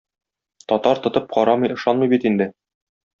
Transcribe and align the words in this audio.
Татар 0.71 0.97
тотып 1.03 1.25
карамый 1.35 1.73
ышанмый 1.75 2.11
бит 2.15 2.23
инде. 2.31 2.47